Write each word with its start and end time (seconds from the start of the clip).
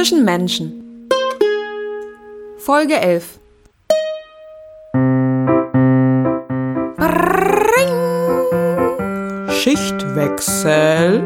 Zwischen 0.00 0.24
Menschen. 0.24 1.10
Folge 2.56 2.98
11. 2.98 3.38
Schichtwechsel. 9.50 11.22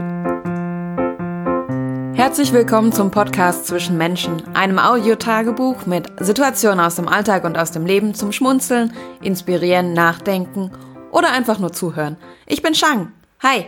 Herzlich 2.14 2.52
willkommen 2.52 2.90
zum 2.90 3.12
Podcast 3.12 3.68
Zwischen 3.68 3.96
Menschen, 3.96 4.42
einem 4.56 4.80
Audiotagebuch 4.80 5.86
mit 5.86 6.10
Situationen 6.18 6.84
aus 6.84 6.96
dem 6.96 7.06
Alltag 7.06 7.44
und 7.44 7.56
aus 7.56 7.70
dem 7.70 7.86
Leben 7.86 8.12
zum 8.14 8.32
Schmunzeln, 8.32 8.92
Inspirieren, 9.22 9.92
Nachdenken 9.92 10.72
oder 11.12 11.30
einfach 11.30 11.60
nur 11.60 11.72
zuhören. 11.72 12.16
Ich 12.46 12.60
bin 12.60 12.74
Shang. 12.74 13.12
Hi. 13.40 13.66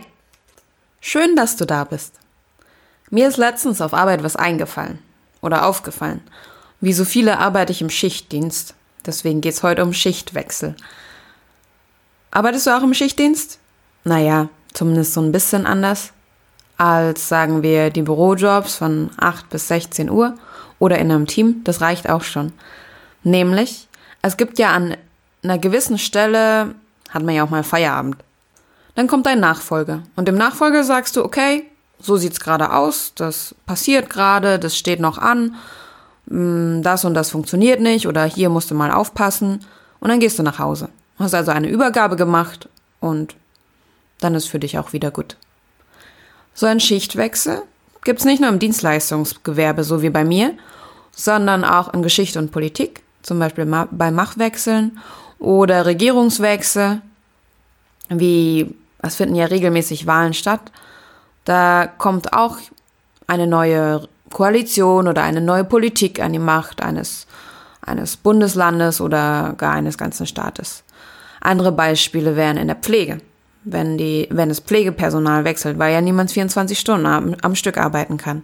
Schön, 0.99 1.37
dass 1.37 1.55
du 1.55 1.63
da 1.63 1.85
bist. 1.85 2.19
Mir 3.09 3.27
ist 3.27 3.37
letztens 3.37 3.81
auf 3.81 3.93
Arbeit 3.93 4.23
was 4.23 4.35
eingefallen 4.35 4.99
oder 5.41 5.65
aufgefallen. 5.65 6.21
Wie 6.81 6.93
so 6.93 7.05
viele 7.05 7.39
arbeite 7.39 7.71
ich 7.71 7.81
im 7.81 7.89
Schichtdienst. 7.89 8.75
Deswegen 9.05 9.41
geht's 9.41 9.63
heute 9.63 9.83
um 9.83 9.93
Schichtwechsel. 9.93 10.75
Arbeitest 12.31 12.67
du 12.67 12.77
auch 12.77 12.83
im 12.83 12.93
Schichtdienst? 12.93 13.59
Naja, 14.03 14.49
zumindest 14.73 15.13
so 15.13 15.21
ein 15.21 15.31
bisschen 15.31 15.65
anders 15.65 16.11
als, 16.77 17.27
sagen 17.27 17.63
wir, 17.63 17.89
die 17.89 18.03
Bürojobs 18.03 18.75
von 18.75 19.09
8 19.17 19.49
bis 19.49 19.67
16 19.69 20.09
Uhr 20.09 20.35
oder 20.77 20.99
in 20.99 21.11
einem 21.11 21.27
Team. 21.27 21.61
Das 21.63 21.81
reicht 21.81 22.09
auch 22.09 22.23
schon. 22.23 22.53
Nämlich, 23.23 23.87
es 24.21 24.37
gibt 24.37 24.59
ja 24.59 24.71
an 24.71 24.95
einer 25.43 25.57
gewissen 25.57 25.97
Stelle, 25.97 26.75
hat 27.09 27.23
man 27.23 27.33
ja 27.33 27.43
auch 27.43 27.49
mal 27.49 27.63
Feierabend. 27.63 28.17
Dann 28.95 29.07
kommt 29.07 29.25
dein 29.25 29.39
Nachfolger. 29.39 30.03
Und 30.15 30.27
dem 30.27 30.35
Nachfolger 30.35 30.83
sagst 30.83 31.15
du, 31.15 31.23
okay, 31.23 31.65
so 31.99 32.17
sieht's 32.17 32.39
gerade 32.39 32.73
aus, 32.73 33.13
das 33.15 33.55
passiert 33.65 34.09
gerade, 34.09 34.59
das 34.59 34.77
steht 34.77 34.99
noch 34.99 35.17
an, 35.17 35.55
mm, 36.27 36.81
das 36.81 37.05
und 37.05 37.13
das 37.13 37.31
funktioniert 37.31 37.81
nicht 37.81 38.07
oder 38.07 38.25
hier 38.25 38.49
musst 38.49 38.71
du 38.71 38.75
mal 38.75 38.91
aufpassen 38.91 39.65
und 39.99 40.09
dann 40.09 40.19
gehst 40.19 40.37
du 40.39 40.43
nach 40.43 40.59
Hause. 40.59 40.89
Hast 41.17 41.33
also 41.33 41.51
eine 41.51 41.67
Übergabe 41.67 42.15
gemacht 42.15 42.69
und 42.99 43.35
dann 44.19 44.35
ist 44.35 44.47
für 44.47 44.59
dich 44.59 44.77
auch 44.77 44.93
wieder 44.93 45.11
gut. 45.11 45.37
So 46.53 46.65
ein 46.65 46.79
Schichtwechsel 46.79 47.61
gibt's 48.03 48.25
nicht 48.25 48.39
nur 48.39 48.49
im 48.49 48.59
Dienstleistungsgewerbe, 48.59 49.83
so 49.83 50.01
wie 50.01 50.09
bei 50.09 50.23
mir, 50.23 50.53
sondern 51.11 51.63
auch 51.63 51.93
in 51.93 52.03
Geschichte 52.03 52.39
und 52.39 52.51
Politik, 52.51 53.01
zum 53.23 53.39
Beispiel 53.39 53.65
bei 53.91 54.11
Machtwechseln 54.11 54.99
oder 55.39 55.85
Regierungswechsel, 55.85 57.01
wie 58.09 58.73
es 58.99 59.15
finden 59.15 59.35
ja 59.35 59.45
regelmäßig 59.45 60.07
Wahlen 60.07 60.33
statt 60.33 60.71
da 61.47 61.87
kommt 61.97 62.33
auch 62.33 62.57
eine 63.25 63.47
neue 63.47 64.07
Koalition 64.33 65.07
oder 65.07 65.23
eine 65.23 65.39
neue 65.39 65.63
Politik 65.63 66.21
an 66.21 66.33
die 66.33 66.39
Macht 66.39 66.81
eines, 66.83 67.25
eines 67.81 68.17
Bundeslandes 68.17 68.99
oder 68.99 69.55
gar 69.57 69.73
eines 69.73 69.97
ganzen 69.97 70.27
Staates. 70.27 70.83
Andere 71.39 71.71
Beispiele 71.71 72.35
wären 72.35 72.57
in 72.57 72.67
der 72.67 72.75
Pflege. 72.75 73.19
Wenn, 73.63 73.97
die, 73.97 74.27
wenn 74.29 74.49
das 74.49 74.59
Pflegepersonal 74.59 75.45
wechselt, 75.45 75.79
weil 75.79 75.93
ja 75.93 76.01
niemand 76.01 76.31
24 76.31 76.77
Stunden 76.77 77.05
am, 77.05 77.35
am 77.41 77.55
Stück 77.55 77.77
arbeiten 77.77 78.17
kann. 78.17 78.43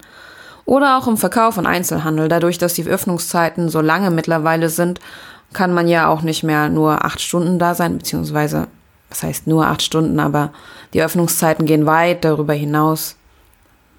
Oder 0.65 0.97
auch 0.97 1.07
im 1.07 1.17
Verkauf 1.17 1.57
und 1.57 1.65
Einzelhandel. 1.65 2.29
Dadurch, 2.29 2.57
dass 2.57 2.73
die 2.73 2.85
Öffnungszeiten 2.85 3.67
so 3.67 3.81
lange 3.81 4.11
mittlerweile 4.11 4.69
sind, 4.69 5.01
kann 5.51 5.73
man 5.73 5.87
ja 5.89 6.07
auch 6.07 6.21
nicht 6.21 6.43
mehr 6.43 6.69
nur 6.69 7.03
acht 7.03 7.21
Stunden 7.21 7.59
da 7.59 7.75
sein, 7.75 7.97
beziehungsweise 7.97 8.67
das 9.13 9.21
heißt 9.21 9.45
nur 9.45 9.67
acht 9.67 9.83
Stunden, 9.83 10.19
aber 10.19 10.51
die 10.93 11.03
Öffnungszeiten 11.03 11.67
gehen 11.67 11.85
weit 11.85 12.25
darüber 12.25 12.53
hinaus. 12.53 13.15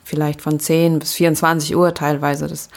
Vielleicht 0.03 0.43
von 0.43 0.59
10 0.59 0.99
bis 0.99 1.13
24 1.13 1.77
Uhr 1.77 1.95
teilweise. 1.95 2.49
Das 2.49 2.69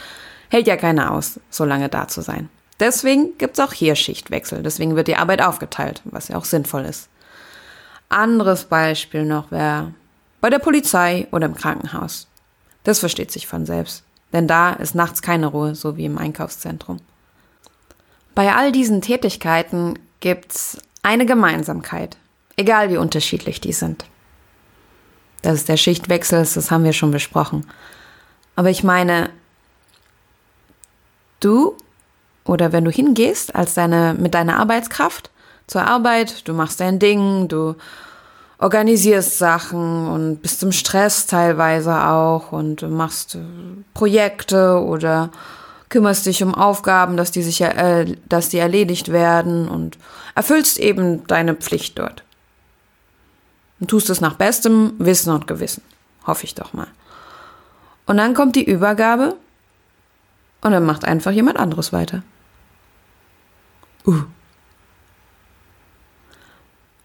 hält 0.48 0.68
ja 0.68 0.76
keiner 0.76 1.10
aus, 1.10 1.40
so 1.50 1.64
lange 1.64 1.88
da 1.88 2.06
zu 2.06 2.22
sein. 2.22 2.48
Deswegen 2.78 3.36
gibt 3.38 3.58
es 3.58 3.64
auch 3.64 3.72
hier 3.72 3.96
Schichtwechsel. 3.96 4.62
Deswegen 4.62 4.94
wird 4.94 5.08
die 5.08 5.16
Arbeit 5.16 5.42
aufgeteilt, 5.42 6.00
was 6.04 6.28
ja 6.28 6.36
auch 6.36 6.44
sinnvoll 6.44 6.84
ist. 6.84 7.08
Anderes 8.08 8.66
Beispiel 8.66 9.24
noch 9.24 9.50
wäre 9.50 9.92
bei 10.40 10.48
der 10.48 10.60
Polizei 10.60 11.26
oder 11.32 11.46
im 11.46 11.56
Krankenhaus. 11.56 12.28
Das 12.84 13.00
versteht 13.00 13.32
sich 13.32 13.48
von 13.48 13.66
selbst. 13.66 14.04
Denn 14.32 14.46
da 14.46 14.74
ist 14.74 14.94
nachts 14.94 15.22
keine 15.22 15.48
Ruhe, 15.48 15.74
so 15.74 15.96
wie 15.96 16.04
im 16.04 16.18
Einkaufszentrum. 16.18 16.98
Bei 18.36 18.54
all 18.54 18.70
diesen 18.70 19.00
Tätigkeiten 19.00 19.98
gibt's 20.20 20.78
eine 21.02 21.26
Gemeinsamkeit 21.26 22.16
egal 22.58 22.90
wie 22.90 22.98
unterschiedlich 22.98 23.60
die 23.60 23.72
sind. 23.72 24.04
Das 25.42 25.54
ist 25.54 25.68
der 25.68 25.76
Schichtwechsel, 25.78 26.40
das 26.40 26.70
haben 26.70 26.84
wir 26.84 26.92
schon 26.92 27.10
besprochen. 27.10 27.66
Aber 28.56 28.70
ich 28.70 28.84
meine, 28.84 29.30
du 31.40 31.76
oder 32.44 32.72
wenn 32.72 32.84
du 32.84 32.90
hingehst 32.90 33.54
als 33.54 33.74
deine, 33.74 34.14
mit 34.18 34.34
deiner 34.34 34.58
Arbeitskraft 34.58 35.30
zur 35.66 35.86
Arbeit, 35.86 36.48
du 36.48 36.54
machst 36.54 36.80
dein 36.80 36.98
Ding, 36.98 37.46
du 37.46 37.76
organisierst 38.58 39.38
Sachen 39.38 40.08
und 40.08 40.42
bist 40.42 40.62
im 40.62 40.72
Stress 40.72 41.26
teilweise 41.26 42.04
auch 42.06 42.50
und 42.50 42.82
machst 42.90 43.38
Projekte 43.94 44.82
oder 44.82 45.30
kümmerst 45.90 46.26
dich 46.26 46.42
um 46.42 46.54
Aufgaben, 46.54 47.16
dass 47.16 47.30
die 47.30 47.42
sich, 47.42 47.60
äh, 47.60 48.16
dass 48.28 48.48
die 48.48 48.58
erledigt 48.58 49.12
werden 49.12 49.68
und 49.68 49.96
erfüllst 50.34 50.78
eben 50.78 51.26
deine 51.26 51.54
Pflicht 51.54 51.98
dort. 51.98 52.24
Und 53.80 53.88
tust 53.88 54.10
es 54.10 54.20
nach 54.20 54.34
bestem 54.34 54.94
Wissen 54.98 55.32
und 55.32 55.46
Gewissen. 55.46 55.82
Hoffe 56.26 56.44
ich 56.44 56.54
doch 56.54 56.72
mal. 56.72 56.88
Und 58.06 58.16
dann 58.16 58.34
kommt 58.34 58.56
die 58.56 58.64
Übergabe 58.64 59.36
und 60.60 60.72
dann 60.72 60.84
macht 60.84 61.04
einfach 61.04 61.30
jemand 61.30 61.58
anderes 61.58 61.92
weiter. 61.92 62.22
Uh. 64.06 64.22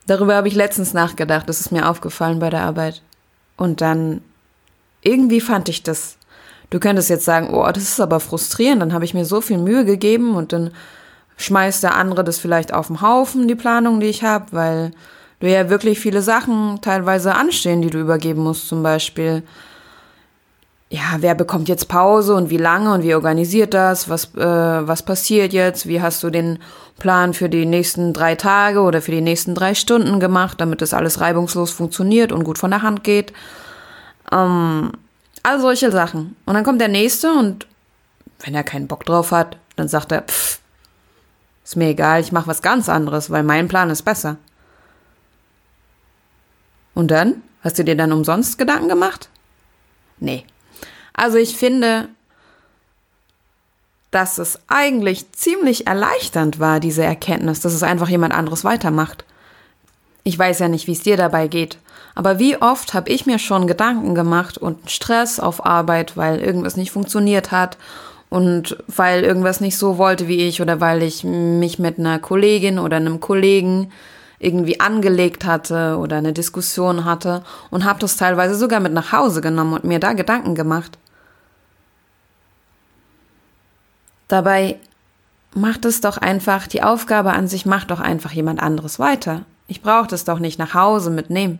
Darüber 0.05 0.35
habe 0.35 0.47
ich 0.47 0.55
letztens 0.55 0.93
nachgedacht, 0.93 1.47
das 1.47 1.61
ist 1.61 1.71
mir 1.71 1.89
aufgefallen 1.89 2.39
bei 2.39 2.49
der 2.49 2.63
Arbeit. 2.63 3.01
Und 3.55 3.81
dann 3.81 4.21
irgendwie 5.01 5.41
fand 5.41 5.69
ich 5.69 5.83
das. 5.83 6.17
Du 6.69 6.79
könntest 6.79 7.09
jetzt 7.09 7.25
sagen, 7.25 7.53
oh, 7.53 7.69
das 7.71 7.83
ist 7.83 7.99
aber 7.99 8.19
frustrierend, 8.19 8.81
dann 8.81 8.93
habe 8.93 9.05
ich 9.05 9.13
mir 9.13 9.25
so 9.25 9.41
viel 9.41 9.57
Mühe 9.57 9.85
gegeben 9.85 10.35
und 10.35 10.53
dann 10.53 10.71
schmeißt 11.37 11.83
der 11.83 11.95
andere 11.95 12.23
das 12.23 12.39
vielleicht 12.39 12.73
auf 12.73 12.87
den 12.87 13.01
Haufen, 13.01 13.47
die 13.47 13.55
Planung, 13.55 13.99
die 13.99 14.07
ich 14.07 14.23
habe, 14.23 14.45
weil 14.51 14.91
du 15.43 15.49
ja 15.49 15.69
wirklich 15.69 15.99
viele 15.99 16.21
Sachen 16.21 16.79
teilweise 16.81 17.35
anstehen, 17.35 17.81
die 17.81 17.89
du 17.89 17.99
übergeben 17.99 18.43
musst. 18.43 18.69
Zum 18.69 18.81
Beispiel, 18.81 19.43
ja, 20.89 21.17
wer 21.19 21.35
bekommt 21.35 21.67
jetzt 21.67 21.89
Pause 21.89 22.33
und 22.33 22.49
wie 22.49 22.57
lange 22.57 22.93
und 22.93 23.03
wie 23.03 23.13
organisiert 23.13 23.73
das? 23.73 24.07
Was, 24.07 24.33
äh, 24.35 24.87
was 24.87 25.03
passiert 25.03 25.51
jetzt? 25.51 25.85
Wie 25.85 26.01
hast 26.01 26.23
du 26.23 26.29
den 26.29 26.59
Plan 26.97 27.33
für 27.33 27.49
die 27.49 27.65
nächsten 27.65 28.13
drei 28.13 28.35
Tage 28.35 28.79
oder 28.79 29.01
für 29.01 29.11
die 29.11 29.19
nächsten 29.19 29.53
drei 29.53 29.75
Stunden 29.75 30.21
gemacht, 30.21 30.61
damit 30.61 30.81
das 30.81 30.93
alles 30.93 31.19
reibungslos 31.19 31.71
funktioniert 31.71 32.31
und 32.31 32.45
gut 32.45 32.57
von 32.57 32.71
der 32.71 32.81
Hand 32.81 33.03
geht? 33.03 33.33
Ähm, 34.31 34.93
all 35.43 35.59
solche 35.59 35.91
Sachen. 35.91 36.37
Und 36.45 36.53
dann 36.53 36.63
kommt 36.63 36.79
der 36.79 36.87
nächste 36.87 37.33
und 37.33 37.67
wenn 38.39 38.55
er 38.55 38.63
keinen 38.63 38.87
Bock 38.87 39.05
drauf 39.05 39.31
hat, 39.31 39.57
dann 39.75 39.89
sagt 39.89 40.13
er, 40.13 40.21
pff, 40.21 40.59
ist 41.65 41.75
mir 41.75 41.89
egal, 41.89 42.21
ich 42.21 42.31
mache 42.31 42.47
was 42.47 42.61
ganz 42.61 42.87
anderes, 42.87 43.29
weil 43.29 43.43
mein 43.43 43.67
Plan 43.67 43.89
ist 43.89 44.03
besser. 44.03 44.37
Und 46.93 47.11
dann? 47.11 47.41
Hast 47.63 47.79
du 47.79 47.83
dir 47.83 47.95
dann 47.95 48.11
umsonst 48.11 48.57
Gedanken 48.57 48.89
gemacht? 48.89 49.29
Nee. 50.19 50.45
Also 51.13 51.37
ich 51.37 51.55
finde, 51.55 52.09
dass 54.11 54.37
es 54.37 54.59
eigentlich 54.67 55.31
ziemlich 55.31 55.87
erleichternd 55.87 56.59
war, 56.59 56.79
diese 56.79 57.03
Erkenntnis, 57.03 57.61
dass 57.61 57.73
es 57.73 57.83
einfach 57.83 58.09
jemand 58.09 58.33
anderes 58.33 58.63
weitermacht. 58.63 59.25
Ich 60.23 60.37
weiß 60.37 60.59
ja 60.59 60.67
nicht, 60.67 60.87
wie 60.87 60.93
es 60.93 61.01
dir 61.01 61.17
dabei 61.17 61.47
geht, 61.47 61.77
aber 62.15 62.39
wie 62.39 62.61
oft 62.61 62.93
habe 62.93 63.09
ich 63.09 63.25
mir 63.25 63.39
schon 63.39 63.67
Gedanken 63.67 64.13
gemacht 64.13 64.57
und 64.57 64.89
Stress 64.89 65.39
auf 65.39 65.65
Arbeit, 65.65 66.15
weil 66.15 66.39
irgendwas 66.39 66.77
nicht 66.77 66.91
funktioniert 66.91 67.51
hat 67.51 67.77
und 68.29 68.77
weil 68.87 69.23
irgendwas 69.23 69.61
nicht 69.61 69.77
so 69.77 69.97
wollte 69.97 70.27
wie 70.27 70.47
ich 70.47 70.61
oder 70.61 70.79
weil 70.79 71.03
ich 71.03 71.23
mich 71.23 71.79
mit 71.79 71.97
einer 71.97 72.19
Kollegin 72.19 72.79
oder 72.79 72.97
einem 72.97 73.19
Kollegen 73.19 73.91
irgendwie 74.43 74.79
angelegt 74.79 75.45
hatte 75.45 75.97
oder 75.97 76.17
eine 76.17 76.33
Diskussion 76.33 77.05
hatte 77.05 77.43
und 77.71 77.85
habe 77.85 77.99
das 77.99 78.17
teilweise 78.17 78.55
sogar 78.55 78.79
mit 78.79 78.93
nach 78.93 79.11
Hause 79.11 79.41
genommen 79.41 79.73
und 79.73 79.83
mir 79.83 79.99
da 79.99 80.13
Gedanken 80.13 80.55
gemacht. 80.55 80.97
Dabei 84.27 84.77
macht 85.53 85.85
es 85.85 86.01
doch 86.01 86.17
einfach, 86.17 86.67
die 86.67 86.83
Aufgabe 86.83 87.33
an 87.33 87.47
sich 87.47 87.65
macht 87.65 87.91
doch 87.91 87.99
einfach 87.99 88.31
jemand 88.31 88.61
anderes 88.61 88.99
weiter. 88.99 89.41
Ich 89.67 89.81
brauche 89.81 90.07
das 90.07 90.25
doch 90.25 90.39
nicht 90.39 90.59
nach 90.59 90.73
Hause 90.73 91.09
mitnehmen. 91.09 91.59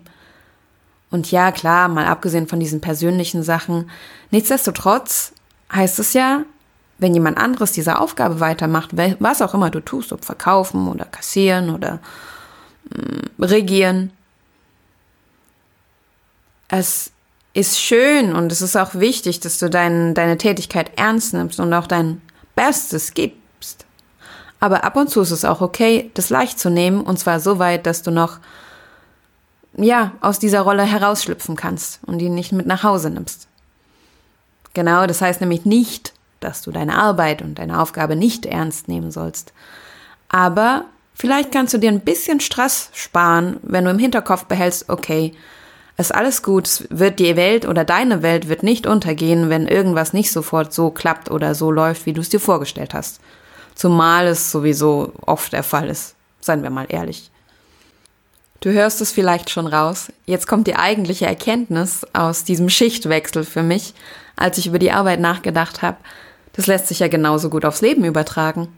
Und 1.11 1.31
ja, 1.31 1.51
klar, 1.51 1.89
mal 1.89 2.05
abgesehen 2.07 2.47
von 2.47 2.59
diesen 2.59 2.81
persönlichen 2.81 3.43
Sachen, 3.43 3.89
nichtsdestotrotz 4.31 5.33
heißt 5.71 5.99
es 5.99 6.13
ja, 6.13 6.43
wenn 6.97 7.13
jemand 7.13 7.37
anderes 7.37 7.71
diese 7.71 7.99
Aufgabe 7.99 8.39
weitermacht, 8.39 8.91
was 9.19 9.41
auch 9.41 9.53
immer 9.53 9.69
du 9.69 9.79
tust, 9.79 10.11
ob 10.11 10.25
verkaufen 10.25 10.87
oder 10.87 11.05
kassieren 11.05 11.69
oder 11.69 11.99
regieren. 13.39 14.11
Es 16.67 17.11
ist 17.53 17.79
schön 17.79 18.33
und 18.33 18.51
es 18.51 18.61
ist 18.61 18.75
auch 18.75 18.95
wichtig, 18.95 19.39
dass 19.39 19.59
du 19.59 19.69
dein, 19.69 20.13
deine 20.13 20.37
Tätigkeit 20.37 20.91
ernst 20.95 21.33
nimmst 21.33 21.59
und 21.59 21.73
auch 21.73 21.87
dein 21.87 22.21
Bestes 22.55 23.13
gibst. 23.13 23.85
Aber 24.59 24.83
ab 24.83 24.95
und 24.95 25.09
zu 25.09 25.21
ist 25.21 25.31
es 25.31 25.45
auch 25.45 25.61
okay, 25.61 26.09
das 26.13 26.29
leicht 26.29 26.57
zu 26.59 26.69
nehmen 26.69 27.01
und 27.01 27.19
zwar 27.19 27.39
so 27.39 27.59
weit, 27.59 27.85
dass 27.85 28.01
du 28.01 28.11
noch 28.11 28.39
ja, 29.75 30.13
aus 30.21 30.39
dieser 30.39 30.61
Rolle 30.61 30.83
herausschlüpfen 30.83 31.55
kannst 31.55 31.99
und 32.05 32.19
die 32.19 32.29
nicht 32.29 32.51
mit 32.51 32.67
nach 32.67 32.83
Hause 32.83 33.09
nimmst. 33.09 33.47
Genau, 34.73 35.05
das 35.05 35.21
heißt 35.21 35.41
nämlich 35.41 35.65
nicht, 35.65 36.13
dass 36.39 36.61
du 36.61 36.71
deine 36.71 36.97
Arbeit 36.97 37.41
und 37.41 37.55
deine 37.59 37.79
Aufgabe 37.81 38.15
nicht 38.15 38.45
ernst 38.45 38.87
nehmen 38.87 39.11
sollst. 39.11 39.53
Aber 40.29 40.85
vielleicht 41.13 41.51
kannst 41.51 41.73
du 41.73 41.77
dir 41.77 41.91
ein 41.91 42.01
bisschen 42.01 42.39
Stress 42.39 42.89
sparen, 42.93 43.57
wenn 43.61 43.85
du 43.85 43.91
im 43.91 43.99
Hinterkopf 43.99 44.45
behältst, 44.45 44.89
okay, 44.89 45.33
ist 45.97 46.13
alles 46.13 46.41
gut, 46.41 46.67
es 46.67 46.87
wird 46.89 47.19
die 47.19 47.35
Welt 47.35 47.67
oder 47.67 47.85
deine 47.85 48.23
Welt 48.23 48.49
wird 48.49 48.63
nicht 48.63 48.87
untergehen, 48.87 49.49
wenn 49.49 49.67
irgendwas 49.67 50.13
nicht 50.13 50.31
sofort 50.31 50.73
so 50.73 50.89
klappt 50.89 51.29
oder 51.29 51.53
so 51.53 51.71
läuft, 51.71 52.05
wie 52.05 52.13
du 52.13 52.21
es 52.21 52.29
dir 52.29 52.39
vorgestellt 52.39 52.93
hast. 52.93 53.19
Zumal 53.75 54.27
es 54.27 54.51
sowieso 54.51 55.13
oft 55.25 55.53
der 55.53 55.63
Fall 55.63 55.89
ist, 55.89 56.15
seien 56.41 56.63
wir 56.63 56.69
mal 56.69 56.87
ehrlich. 56.89 57.29
Du 58.59 58.71
hörst 58.71 59.01
es 59.01 59.11
vielleicht 59.11 59.49
schon 59.49 59.67
raus. 59.67 60.11
Jetzt 60.25 60.47
kommt 60.47 60.67
die 60.67 60.77
eigentliche 60.77 61.25
Erkenntnis 61.25 62.07
aus 62.13 62.43
diesem 62.45 62.69
Schichtwechsel 62.69 63.43
für 63.43 63.61
mich, 63.61 63.93
als 64.35 64.57
ich 64.57 64.67
über 64.67 64.79
die 64.79 64.91
Arbeit 64.91 65.19
nachgedacht 65.19 65.81
habe. 65.81 65.97
Das 66.53 66.67
lässt 66.67 66.87
sich 66.87 66.99
ja 66.99 67.07
genauso 67.07 67.49
gut 67.49 67.65
aufs 67.65 67.81
Leben 67.81 68.05
übertragen. 68.05 68.69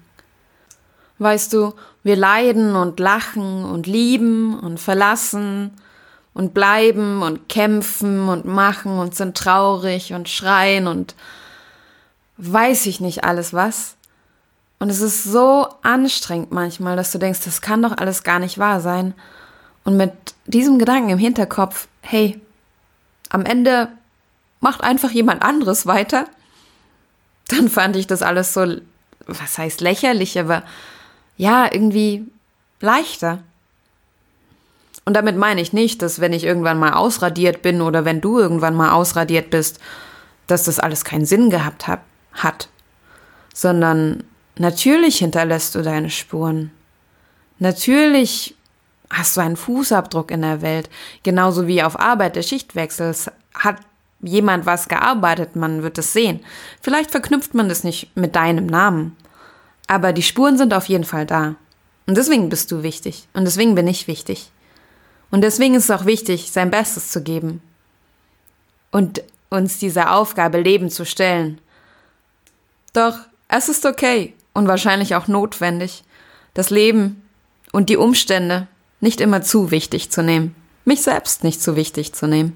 Weißt 1.18 1.54
du, 1.54 1.74
wir 2.04 2.16
leiden 2.16 2.76
und 2.76 3.00
lachen 3.00 3.64
und 3.66 3.88
lieben 3.88 4.60
und 4.60 4.80
verlassen 4.80 5.72
und 6.34 6.54
bleiben 6.54 7.22
und 7.22 7.48
kämpfen 7.48 8.28
und 8.28 8.46
machen 8.46 9.00
und 9.00 9.16
sind 9.16 9.38
traurig 9.38 10.14
und 10.14 10.28
schreien 10.28 10.88
und 10.88 11.16
weiß 12.38 12.86
ich 12.88 13.00
nicht 13.00 13.24
alles 13.24 13.54
was. 13.54 13.96
Und 14.80 14.90
es 14.90 15.00
ist 15.00 15.24
so 15.24 15.68
anstrengend 15.84 16.52
manchmal, 16.52 16.98
dass 16.98 17.12
du 17.12 17.18
denkst, 17.18 17.40
das 17.46 17.62
kann 17.62 17.82
doch 17.82 17.98
alles 17.98 18.24
gar 18.24 18.40
nicht 18.40 18.58
wahr 18.58 18.82
sein. 18.82 19.14
Und 19.86 19.96
mit 19.96 20.12
diesem 20.46 20.78
Gedanken 20.78 21.10
im 21.10 21.18
Hinterkopf, 21.18 21.88
hey, 22.02 22.42
am 23.30 23.46
Ende 23.46 23.88
macht 24.60 24.82
einfach 24.82 25.12
jemand 25.12 25.42
anderes 25.44 25.86
weiter, 25.86 26.26
dann 27.48 27.70
fand 27.70 27.96
ich 27.96 28.08
das 28.08 28.22
alles 28.22 28.54
so, 28.54 28.66
was 29.28 29.58
heißt 29.58 29.82
lächerlich, 29.82 30.38
aber 30.40 30.64
ja, 31.38 31.72
irgendwie 31.72 32.26
leichter. 32.80 33.40
Und 35.06 35.14
damit 35.16 35.38
meine 35.38 35.62
ich 35.62 35.72
nicht, 35.72 36.02
dass 36.02 36.20
wenn 36.20 36.34
ich 36.34 36.44
irgendwann 36.44 36.80
mal 36.80 36.94
ausradiert 36.94 37.62
bin 37.62 37.82
oder 37.82 38.06
wenn 38.06 38.22
du 38.22 38.40
irgendwann 38.40 38.76
mal 38.76 38.92
ausradiert 38.92 39.52
bist, 39.52 39.80
dass 40.48 40.64
das 40.64 40.80
alles 40.80 41.06
keinen 41.06 41.26
Sinn 41.26 41.50
gehabt 41.50 41.88
hab, 41.88 42.04
hat, 42.34 42.70
sondern 43.54 44.24
natürlich 44.58 45.20
hinterlässt 45.20 45.76
du 45.76 45.82
deine 45.82 46.10
Spuren. 46.10 46.72
Natürlich 47.60 48.56
hast 49.10 49.38
du 49.38 49.42
einen 49.42 49.56
Fußabdruck 49.56 50.32
in 50.32 50.42
der 50.42 50.62
Welt, 50.62 50.90
genauso 51.24 51.68
wie 51.68 51.84
auf 51.84 52.00
Arbeit 52.00 52.36
der 52.36 52.42
Schichtwechsel. 52.44 53.16
Hat 53.54 53.78
jemand 54.22 54.66
was 54.66 54.88
gearbeitet, 54.88 55.56
man 55.56 55.84
wird 55.84 55.98
es 55.98 56.14
sehen. 56.14 56.40
Vielleicht 56.82 57.12
verknüpft 57.12 57.54
man 57.54 57.70
das 57.70 57.84
nicht 57.84 58.16
mit 58.16 58.36
deinem 58.36 58.66
Namen, 58.66 59.16
aber 59.88 60.14
die 60.14 60.24
Spuren 60.24 60.58
sind 60.58 60.74
auf 60.74 60.88
jeden 60.90 61.04
Fall 61.04 61.26
da. 61.26 61.56
Und 62.08 62.18
deswegen 62.18 62.50
bist 62.50 62.72
du 62.72 62.84
wichtig. 62.84 63.28
Und 63.34 63.46
deswegen 63.46 63.76
bin 63.76 63.88
ich 63.88 64.08
wichtig. 64.08 64.52
Und 65.32 65.42
deswegen 65.42 65.76
ist 65.76 65.86
es 65.86 65.92
auch 65.92 66.06
wichtig, 66.06 66.52
sein 66.52 66.72
Bestes 66.72 67.12
zu 67.12 67.22
geben. 67.22 67.62
Und 68.92 69.24
uns 69.50 69.80
dieser 69.80 70.16
Aufgabe 70.16 70.62
Leben 70.62 70.90
zu 70.90 71.06
stellen. 71.06 71.60
Doch 72.94 73.18
es 73.48 73.70
ist 73.70 73.86
okay 73.86 74.34
und 74.54 74.68
wahrscheinlich 74.68 75.16
auch 75.16 75.28
notwendig, 75.28 76.04
das 76.54 76.70
Leben 76.70 77.22
und 77.72 77.90
die 77.90 77.98
Umstände 77.98 78.68
nicht 79.02 79.22
immer 79.22 79.42
zu 79.42 79.72
wichtig 79.72 80.12
zu 80.12 80.24
nehmen, 80.24 80.56
mich 80.86 81.04
selbst 81.04 81.44
nicht 81.44 81.62
zu 81.62 81.76
wichtig 81.76 82.14
zu 82.14 82.28
nehmen. 82.28 82.56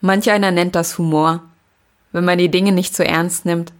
Manch 0.00 0.30
einer 0.30 0.50
nennt 0.50 0.74
das 0.74 0.98
Humor, 0.98 1.42
wenn 2.12 2.24
man 2.24 2.38
die 2.38 2.50
Dinge 2.50 2.72
nicht 2.72 2.94
zu 2.94 3.04
ernst 3.04 3.44
nimmt 3.44 3.72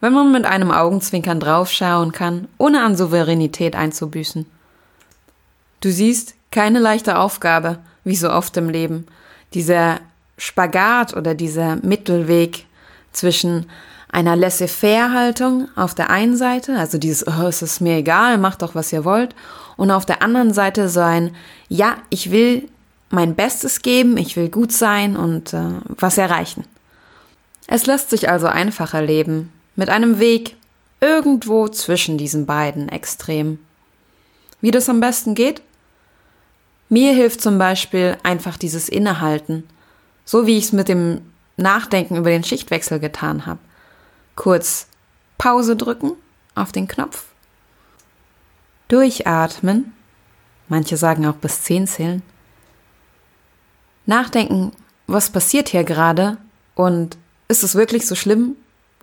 wenn 0.00 0.12
man 0.12 0.32
mit 0.32 0.46
einem 0.46 0.70
Augenzwinkern 0.70 1.40
draufschauen 1.40 2.12
kann, 2.12 2.48
ohne 2.58 2.82
an 2.82 2.96
Souveränität 2.96 3.76
einzubüßen. 3.76 4.46
Du 5.80 5.90
siehst, 5.90 6.34
keine 6.50 6.78
leichte 6.78 7.18
Aufgabe, 7.18 7.78
wie 8.04 8.16
so 8.16 8.30
oft 8.30 8.56
im 8.56 8.68
Leben. 8.68 9.06
Dieser 9.54 10.00
Spagat 10.36 11.14
oder 11.14 11.34
dieser 11.34 11.76
Mittelweg 11.76 12.66
zwischen 13.12 13.66
einer 14.10 14.36
Laissez-faire-Haltung 14.36 15.68
auf 15.76 15.94
der 15.94 16.10
einen 16.10 16.36
Seite, 16.36 16.76
also 16.76 16.98
dieses, 16.98 17.26
oh, 17.26 17.46
es 17.46 17.62
ist 17.62 17.80
mir 17.80 17.96
egal, 17.96 18.38
macht 18.38 18.62
doch, 18.62 18.74
was 18.74 18.92
ihr 18.92 19.04
wollt, 19.04 19.34
und 19.76 19.90
auf 19.90 20.04
der 20.04 20.22
anderen 20.22 20.52
Seite 20.52 20.88
so 20.88 21.00
ein, 21.00 21.34
ja, 21.68 21.96
ich 22.10 22.30
will 22.30 22.68
mein 23.10 23.34
Bestes 23.34 23.82
geben, 23.82 24.16
ich 24.16 24.36
will 24.36 24.48
gut 24.48 24.72
sein 24.72 25.16
und 25.16 25.52
äh, 25.52 25.62
was 25.86 26.18
erreichen. 26.18 26.64
Es 27.66 27.86
lässt 27.86 28.10
sich 28.10 28.28
also 28.28 28.46
einfacher 28.46 29.02
leben, 29.02 29.52
mit 29.76 29.88
einem 29.88 30.18
Weg 30.18 30.56
irgendwo 31.00 31.68
zwischen 31.68 32.18
diesen 32.18 32.46
beiden 32.46 32.88
Extremen. 32.88 33.64
Wie 34.60 34.70
das 34.70 34.88
am 34.88 35.00
besten 35.00 35.34
geht? 35.34 35.62
Mir 36.88 37.14
hilft 37.14 37.40
zum 37.40 37.58
Beispiel 37.58 38.18
einfach 38.22 38.56
dieses 38.56 38.88
Innehalten, 38.88 39.64
so 40.24 40.46
wie 40.46 40.58
ich 40.58 40.64
es 40.64 40.72
mit 40.72 40.88
dem 40.88 41.22
Nachdenken 41.56 42.16
über 42.16 42.30
den 42.30 42.44
Schichtwechsel 42.44 42.98
getan 42.98 43.46
habe. 43.46 43.60
Kurz 44.36 44.88
Pause 45.38 45.76
drücken 45.76 46.12
auf 46.54 46.72
den 46.72 46.88
Knopf, 46.88 47.24
durchatmen, 48.88 49.94
manche 50.68 50.96
sagen 50.96 51.26
auch 51.26 51.36
bis 51.36 51.62
zehn 51.62 51.86
zählen, 51.86 52.22
nachdenken, 54.04 54.72
was 55.06 55.30
passiert 55.30 55.68
hier 55.68 55.84
gerade 55.84 56.36
und 56.74 57.16
ist 57.48 57.62
es 57.62 57.74
wirklich 57.74 58.06
so 58.06 58.14
schlimm, 58.14 58.56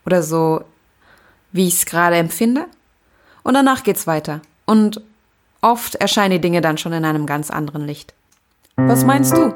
oder 0.08 0.24
so, 0.24 0.62
wie 1.52 1.68
ich 1.68 1.76
es 1.76 1.86
gerade 1.86 2.16
empfinde. 2.16 2.66
Und 3.44 3.54
danach 3.54 3.84
geht's 3.84 4.08
weiter. 4.08 4.42
Und 4.66 5.02
oft 5.62 5.96
erscheinen 5.96 6.32
die 6.32 6.42
Dinge 6.42 6.62
dann 6.62 6.78
schon 6.78 6.94
in 6.94 7.06
einem 7.06 7.26
ganz 7.26 7.52
anderen 7.52 7.86
Licht. 7.86 8.14
Was 8.78 9.04
meinst 9.04 9.36
du? 9.36 9.54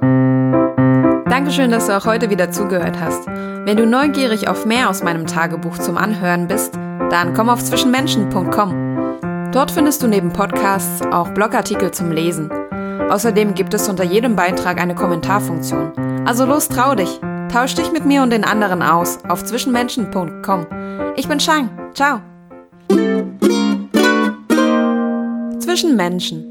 Dankeschön, 1.29 1.71
dass 1.71 1.87
du 1.87 1.97
auch 1.97 2.05
heute 2.05 2.29
wieder 2.29 2.51
zugehört 2.51 2.99
hast. 2.99 3.27
Wenn 3.27 3.77
du 3.77 3.85
neugierig 3.85 4.49
auf 4.49 4.65
mehr 4.65 4.89
aus 4.89 5.03
meinem 5.03 5.25
Tagebuch 5.25 5.77
zum 5.77 5.97
Anhören 5.97 6.47
bist, 6.47 6.75
dann 7.09 7.33
komm 7.33 7.49
auf 7.49 7.63
zwischenmenschen.com. 7.63 9.51
Dort 9.53 9.71
findest 9.71 10.03
du 10.03 10.07
neben 10.07 10.33
Podcasts 10.33 11.01
auch 11.11 11.29
Blogartikel 11.29 11.91
zum 11.91 12.11
Lesen. 12.11 12.51
Außerdem 13.09 13.53
gibt 13.53 13.73
es 13.73 13.87
unter 13.87 14.03
jedem 14.03 14.35
Beitrag 14.35 14.81
eine 14.81 14.95
Kommentarfunktion. 14.95 16.25
Also 16.25 16.45
los, 16.45 16.67
trau 16.67 16.95
dich! 16.95 17.21
Tausch 17.51 17.75
dich 17.75 17.91
mit 17.91 18.05
mir 18.05 18.23
und 18.23 18.29
den 18.29 18.45
anderen 18.45 18.81
aus 18.81 19.19
auf 19.27 19.43
zwischenmenschen.com. 19.43 20.67
Ich 21.17 21.27
bin 21.27 21.39
Shang. 21.39 21.69
Ciao. 21.93 22.21
Zwischen 25.59 25.97
Menschen. 25.97 26.50